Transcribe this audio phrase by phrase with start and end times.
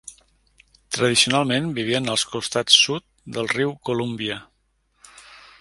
[0.95, 3.07] Tradicionalment vivien als costats sud
[3.37, 4.43] del riu Columbia.